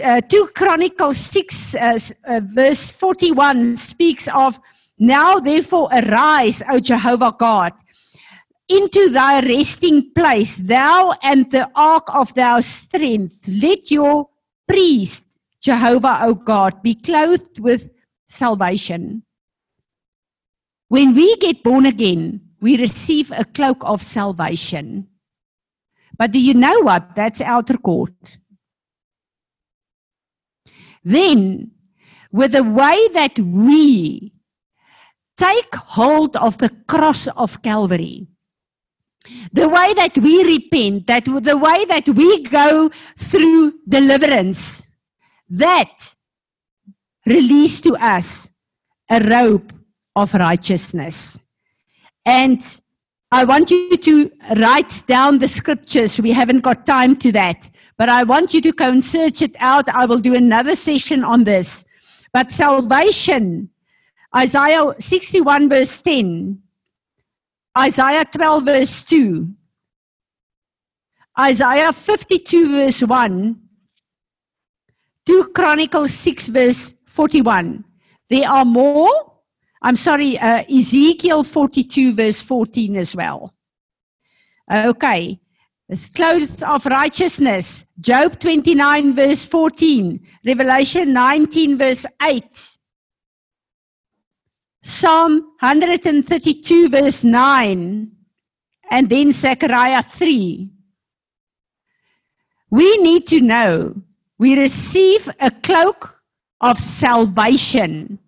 uh, 0.03 0.21
2 0.21 0.49
Chronicles 0.55 1.17
6, 1.17 1.75
uh, 1.75 1.97
uh, 2.25 2.41
verse 2.43 2.89
41 2.89 3.77
speaks 3.77 4.27
of, 4.33 4.59
Now 4.97 5.39
therefore 5.39 5.89
arise, 5.91 6.63
O 6.69 6.79
Jehovah 6.79 7.35
God, 7.37 7.73
into 8.69 9.09
thy 9.09 9.41
resting 9.41 10.11
place, 10.13 10.57
thou 10.57 11.13
and 11.21 11.51
the 11.51 11.69
ark 11.75 12.07
of 12.13 12.33
thy 12.33 12.61
strength. 12.61 13.47
Let 13.47 13.91
your 13.91 14.29
priest, 14.67 15.25
Jehovah, 15.61 16.19
O 16.23 16.33
God, 16.33 16.81
be 16.81 16.95
clothed 16.95 17.59
with 17.59 17.89
salvation. 18.29 19.23
When 20.93 21.15
we 21.15 21.35
get 21.37 21.63
born 21.63 21.87
again, 21.87 22.39
we 22.61 22.77
receive 22.77 23.31
a 23.31 23.45
cloak 23.45 23.81
of 23.81 24.03
salvation. 24.03 25.07
But 26.19 26.31
do 26.31 26.39
you 26.39 26.53
know 26.53 26.81
what? 26.81 27.15
That's 27.15 27.41
outer 27.41 27.77
court. 27.77 28.37
Then, 31.03 31.71
with 32.31 32.51
the 32.51 32.61
way 32.63 33.07
that 33.07 33.39
we 33.39 34.33
take 35.35 35.73
hold 35.73 36.35
of 36.35 36.59
the 36.59 36.69
cross 36.87 37.25
of 37.25 37.63
Calvary, 37.63 38.27
the 39.51 39.67
way 39.67 39.95
that 39.95 40.15
we 40.19 40.43
repent, 40.43 41.07
that 41.07 41.25
the 41.25 41.57
way 41.57 41.85
that 41.85 42.07
we 42.07 42.43
go 42.43 42.91
through 43.17 43.79
deliverance, 43.89 44.85
that 45.49 46.15
release 47.25 47.81
to 47.81 47.95
us 47.95 48.47
a 49.09 49.19
robe 49.21 49.73
of 50.15 50.33
righteousness. 50.33 51.39
And 52.25 52.59
I 53.31 53.43
want 53.45 53.71
you 53.71 53.97
to 53.97 54.31
write 54.57 55.03
down 55.07 55.39
the 55.39 55.47
scriptures. 55.47 56.21
We 56.21 56.31
haven't 56.31 56.61
got 56.61 56.85
time 56.85 57.15
to 57.17 57.31
that, 57.31 57.69
but 57.97 58.07
I 58.07 58.23
want 58.23 58.53
you 58.53 58.61
to 58.61 58.71
go 58.71 58.89
and 58.89 59.03
search 59.03 59.41
it 59.41 59.55
out. 59.59 59.89
I 59.89 60.05
will 60.05 60.19
do 60.19 60.35
another 60.35 60.75
session 60.75 61.23
on 61.23 61.43
this. 61.43 61.83
But 62.31 62.51
salvation, 62.51 63.69
Isaiah 64.35 64.93
61 64.99 65.69
verse 65.69 66.01
10, 66.01 66.61
Isaiah 67.77 68.25
12 68.25 68.65
verse 68.65 69.03
2, 69.03 69.49
Isaiah 71.39 71.91
52 71.91 72.71
verse 72.71 73.01
1, 73.01 73.59
2 75.25 75.51
Chronicles 75.55 76.13
6 76.13 76.49
verse 76.49 76.93
41. 77.05 77.83
There 78.29 78.49
are 78.49 78.65
more. 78.65 79.32
I'm 79.83 79.97
sorry, 79.97 80.39
uh, 80.39 80.63
Ezekiel 80.69 81.43
42 81.43 82.15
verse 82.15 82.41
14 82.41 82.95
as 82.95 83.15
well. 83.15 83.53
Okay. 84.71 85.39
The 85.89 86.09
clothes 86.15 86.63
of 86.63 86.85
righteousness. 86.85 87.85
Job 87.99 88.39
29 88.39 89.13
verse 89.13 89.45
14. 89.45 90.25
Revelation 90.45 91.11
19 91.11 91.77
verse 91.77 92.05
8. 92.21 92.77
Psalm 94.81 95.33
132 95.59 96.89
verse 96.89 97.23
9. 97.25 98.11
And 98.89 99.09
then 99.09 99.33
Zechariah 99.33 100.03
3. 100.03 100.69
We 102.69 102.97
need 102.97 103.27
to 103.27 103.41
know 103.41 103.95
we 104.37 104.57
receive 104.59 105.29
a 105.39 105.51
cloak 105.51 106.19
of 106.61 106.79
salvation. 106.79 108.19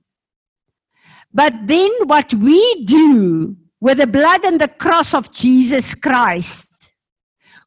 But 1.36 1.68
then 1.68 1.92
what 2.06 2.34
we 2.34 2.86
do 2.86 3.58
with 3.82 3.98
the 3.98 4.08
blood 4.08 4.46
and 4.46 4.60
the 4.60 4.70
cross 4.70 5.14
of 5.14 5.34
Jesus 5.34 5.94
Christ 5.94 6.94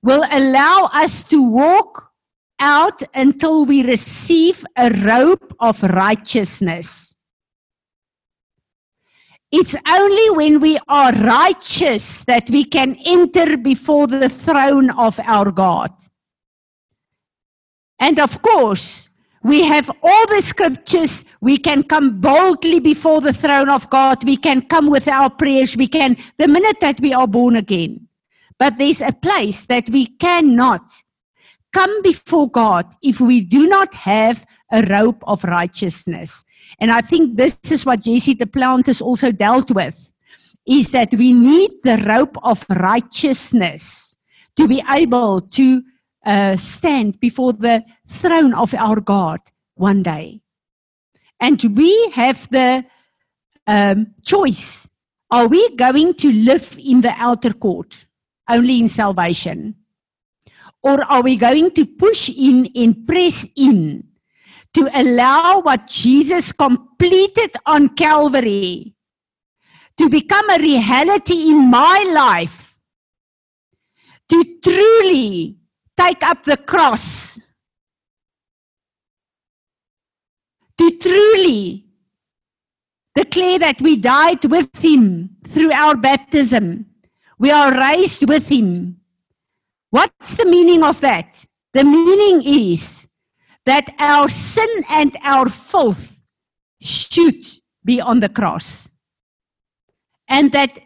will 0.02 0.24
allow 0.31 0.88
us 0.94 1.26
to 1.26 1.42
walk 1.42 2.11
out 2.59 3.02
until 3.14 3.66
we 3.66 3.85
receive 3.85 4.64
a 4.74 4.88
robe 4.90 5.54
of 5.61 5.83
righteousness. 5.83 7.14
It's 9.52 9.76
only 9.87 10.31
when 10.31 10.61
we 10.61 10.78
are 10.88 11.12
righteous 11.12 12.24
that 12.24 12.48
we 12.48 12.64
can 12.64 12.96
enter 13.04 13.59
before 13.59 14.07
the 14.07 14.31
throne 14.31 14.88
of 14.88 15.20
our 15.20 15.50
God. 15.50 15.92
And 18.00 18.18
of 18.18 18.40
course, 18.40 19.08
we 19.42 19.62
have 19.64 19.90
all 20.03 20.27
the 20.27 20.42
scriptures. 20.42 21.24
We 21.40 21.59
can 21.59 21.83
come 21.85 22.20
boldly 22.20 22.81
before 22.81 23.20
the 23.20 23.33
throne 23.33 23.68
of 23.68 23.88
God. 23.90 24.24
We 24.24 24.37
can 24.37 24.62
come 24.62 24.90
with 24.90 25.09
our 25.09 25.31
prayers. 25.31 25.77
We 25.77 25.87
can, 25.87 26.16
the 26.38 26.48
minute 26.48 26.79
that 26.81 27.01
we 27.01 27.12
are 27.12 27.29
born 27.29 27.57
again. 27.57 28.09
But 28.59 28.79
there's 28.79 29.01
a 29.01 29.12
place 29.12 29.66
that 29.66 29.88
we 29.90 30.07
cannot 30.07 30.83
come 31.72 32.03
before 32.03 32.51
God 32.51 32.87
if 33.03 33.20
we 33.20 33.40
do 33.40 33.68
not 33.68 33.94
have 33.94 34.44
a 34.72 34.83
robe 34.83 35.22
of 35.22 35.44
righteousness. 35.44 36.44
And 36.81 36.90
I 36.90 37.01
think 37.01 37.37
this 37.37 37.59
is 37.70 37.87
what 37.87 38.03
Jesse 38.03 38.35
Duplantis 38.35 39.01
also 39.01 39.31
dealt 39.31 39.70
with, 39.70 40.11
is 40.66 40.90
that 40.90 41.14
we 41.14 41.33
need 41.33 41.70
the 41.85 41.98
robe 41.98 42.37
of 42.42 42.66
righteousness 42.68 44.16
to 44.57 44.66
be 44.66 44.83
able 44.90 45.40
to 45.40 45.83
uh, 46.27 46.57
stand 46.57 47.20
before 47.20 47.53
the 47.53 47.85
throne 48.09 48.55
of 48.55 48.75
our 48.75 49.01
God 49.01 49.40
one 49.75 50.03
day. 50.03 50.40
And 51.40 51.62
we 51.77 52.11
have 52.11 52.49
the 52.51 52.85
um, 53.66 54.14
choice. 54.25 54.88
Are 55.31 55.47
we 55.47 55.77
going 55.77 56.14
to 56.14 56.33
live 56.33 56.79
in 56.83 57.03
the 57.03 57.14
outer 57.16 57.53
court, 57.53 58.07
only 58.49 58.81
in 58.81 58.88
salvation? 58.88 59.77
Or 60.83 61.05
are 61.05 61.23
we 61.23 61.37
going 61.37 61.71
to 61.73 61.85
push 61.85 62.31
in 62.31 62.71
and 62.75 63.07
press 63.07 63.47
in 63.57 64.05
to 64.75 64.88
allow 64.94 65.61
what 65.61 65.87
Jesus 65.87 66.53
completed 66.53 67.57
on 67.66 67.90
Calvary 67.90 68.94
to 69.97 70.09
become 70.09 70.49
a 70.51 70.59
reality 70.59 71.51
in 71.51 71.71
my 71.71 72.11
life? 72.14 72.79
To 74.31 74.44
truly 74.62 75.57
take 75.97 76.23
up 76.23 76.44
the 76.44 76.57
cross 76.57 77.40
to 80.79 80.99
truly 80.99 81.85
declare 83.14 83.59
that 83.59 83.81
we 83.81 83.97
died 83.97 84.45
with 84.45 84.71
him 84.81 85.31
through 85.47 85.73
our 85.73 85.97
baptism. 85.97 86.87
We 87.38 87.51
are 87.51 87.73
raised 87.73 88.29
with 88.29 88.49
him. 88.49 89.01
What's 89.91 90.37
the 90.37 90.45
meaning 90.45 90.83
of 90.83 91.01
that? 91.01 91.45
The 91.73 91.85
meaning 91.85 92.43
is 92.45 93.07
that 93.64 93.95
our 93.99 94.29
sin 94.29 94.69
and 94.88 95.17
our 95.23 95.49
filth 95.49 96.21
should 96.81 97.45
be 97.85 98.01
on 98.01 98.21
the 98.21 98.29
cross. 98.29 98.88
And 100.29 100.53
that 100.53 100.79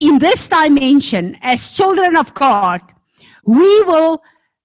in 0.00 0.18
this 0.18 0.48
dimension, 0.48 1.38
as 1.40 1.76
children 1.76 2.16
of 2.16 2.34
God, 2.34 2.80
we 3.44 3.82
will 3.82 4.22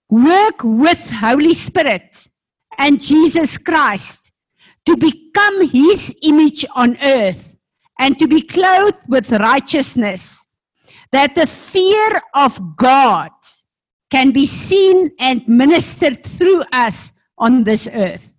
work 0.10 0.62
with 0.64 1.12
Holy 1.12 1.54
Spirit 1.54 2.28
and 2.78 3.00
Jesus 3.02 3.58
Christ 3.58 4.29
to 4.90 4.98
become 4.98 5.70
his 5.70 6.12
image 6.24 6.66
on 6.76 6.98
earth 7.04 7.56
and 8.00 8.18
to 8.18 8.28
be 8.28 8.42
clothed 8.42 9.08
with 9.08 9.32
righteousness 9.34 10.48
that 11.12 11.36
the 11.36 11.46
fear 11.46 12.20
of 12.34 12.76
God 12.76 13.30
can 14.10 14.32
be 14.32 14.48
seen 14.48 15.12
and 15.20 15.48
ministered 15.48 16.26
through 16.26 16.64
us 16.74 17.14
on 17.38 17.66
this 17.66 17.88
earth. 17.94 18.34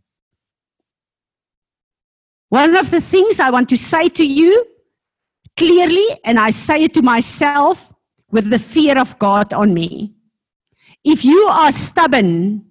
One 2.48 2.76
of 2.76 2.90
the 2.90 3.00
things 3.00 3.38
I 3.38 3.50
want 3.50 3.68
to 3.68 3.76
say 3.76 4.08
to 4.08 4.26
you 4.26 4.66
clearly, 5.56 6.08
and 6.24 6.40
I 6.40 6.50
say 6.50 6.82
it 6.82 6.94
to 6.94 7.02
myself 7.02 7.92
with 8.32 8.50
the 8.50 8.58
fear 8.58 8.98
of 8.98 9.16
God 9.20 9.52
on 9.52 9.72
me. 9.72 10.14
If 11.04 11.24
you 11.24 11.46
are 11.46 11.70
stubborn 11.70 12.64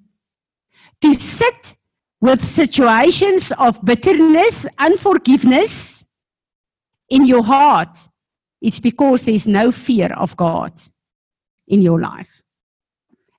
to 0.99 1.13
sit 1.13 1.75
with 2.21 2.45
situations 2.45 3.51
of 3.57 3.83
bitterness, 3.83 4.65
unforgiveness 4.77 6.05
in 7.09 7.25
your 7.25 7.43
heart, 7.43 8.09
it's 8.61 8.79
because 8.79 9.25
there's 9.25 9.47
no 9.47 9.71
fear 9.71 10.11
of 10.13 10.35
God 10.35 10.73
in 11.67 11.81
your 11.81 11.99
life. 11.99 12.41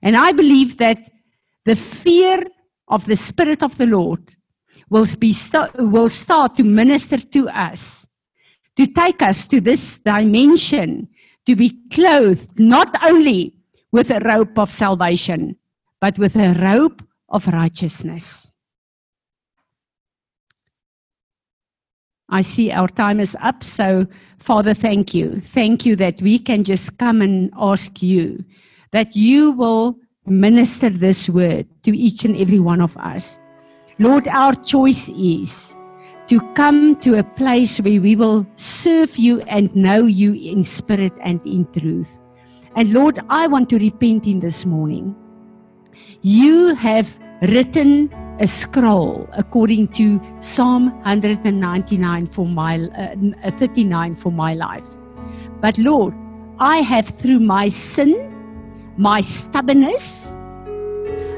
And 0.02 0.16
I 0.16 0.32
believe 0.32 0.78
that 0.78 1.08
the 1.66 1.76
fear 1.76 2.46
of 2.88 3.04
the 3.04 3.16
Spirit 3.16 3.62
of 3.62 3.76
the 3.76 3.86
Lord 3.86 4.34
will, 4.88 5.06
be 5.18 5.32
st- 5.32 5.74
will 5.76 6.08
start 6.08 6.56
to 6.56 6.64
minister 6.64 7.18
to 7.18 7.48
us, 7.48 8.06
to 8.76 8.86
take 8.86 9.20
us 9.20 9.46
to 9.48 9.60
this 9.60 10.00
dimension, 10.00 11.08
to 11.46 11.54
be 11.54 11.78
clothed 11.92 12.58
not 12.58 12.96
only 13.04 13.54
with 13.92 14.10
a 14.10 14.20
robe 14.20 14.58
of 14.58 14.70
salvation, 14.70 15.56
but 16.00 16.18
with 16.18 16.34
a 16.36 16.54
robe 16.54 17.06
of 17.28 17.46
righteousness. 17.46 18.50
I 22.30 22.42
see 22.42 22.70
our 22.70 22.88
time 22.88 23.20
is 23.20 23.36
up, 23.40 23.64
so 23.64 24.06
Father, 24.38 24.72
thank 24.72 25.14
you. 25.14 25.40
Thank 25.40 25.84
you 25.84 25.96
that 25.96 26.22
we 26.22 26.38
can 26.38 26.64
just 26.64 26.96
come 26.98 27.20
and 27.20 27.52
ask 27.58 28.02
you 28.02 28.44
that 28.92 29.16
you 29.16 29.50
will 29.52 29.96
minister 30.26 30.90
this 30.90 31.28
word 31.28 31.66
to 31.82 31.96
each 31.96 32.24
and 32.24 32.36
every 32.36 32.60
one 32.60 32.80
of 32.80 32.96
us. 32.96 33.38
Lord, 33.98 34.28
our 34.28 34.54
choice 34.54 35.08
is 35.10 35.76
to 36.28 36.40
come 36.54 36.96
to 37.00 37.18
a 37.18 37.24
place 37.24 37.78
where 37.80 38.00
we 38.00 38.14
will 38.14 38.46
serve 38.56 39.16
you 39.16 39.40
and 39.42 39.74
know 39.74 40.06
you 40.06 40.32
in 40.34 40.62
spirit 40.62 41.12
and 41.20 41.44
in 41.44 41.66
truth. 41.72 42.18
And 42.76 42.92
Lord, 42.92 43.18
I 43.28 43.48
want 43.48 43.68
to 43.70 43.78
repent 43.78 44.26
in 44.26 44.38
this 44.38 44.64
morning. 44.64 45.16
You 46.22 46.74
have 46.76 47.18
written 47.42 48.08
a 48.40 48.46
scroll 48.46 49.28
according 49.34 49.88
to 49.88 50.20
Psalm 50.40 50.90
199 51.02 52.26
for 52.26 52.46
my 52.46 52.80
uh, 52.80 53.50
39 53.58 54.14
for 54.14 54.32
my 54.32 54.54
life. 54.54 54.86
But 55.60 55.78
Lord, 55.78 56.14
I 56.58 56.78
have 56.78 57.06
through 57.06 57.40
my 57.40 57.68
sin 57.68 58.30
my 59.00 59.22
stubbornness, 59.22 60.36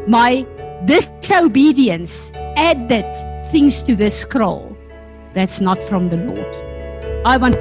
my 0.08 0.44
disobedience 0.84 2.32
added 2.56 3.06
things 3.50 3.84
to 3.84 3.94
the 3.94 4.10
scroll 4.10 4.76
that's 5.32 5.60
not 5.60 5.80
from 5.80 6.08
the 6.08 6.16
Lord. 6.16 6.56
I 7.24 7.36
want 7.36 7.54